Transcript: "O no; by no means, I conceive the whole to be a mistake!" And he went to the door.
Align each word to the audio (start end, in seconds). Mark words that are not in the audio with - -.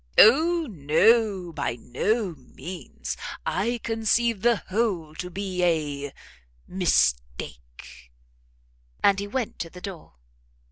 "O 0.17 0.65
no; 0.67 1.53
by 1.53 1.75
no 1.75 2.33
means, 2.33 3.15
I 3.45 3.79
conceive 3.83 4.41
the 4.41 4.55
whole 4.69 5.13
to 5.13 5.29
be 5.29 5.63
a 5.63 6.11
mistake!" 6.67 8.09
And 9.03 9.19
he 9.19 9.27
went 9.27 9.59
to 9.59 9.69
the 9.69 9.79
door. 9.79 10.13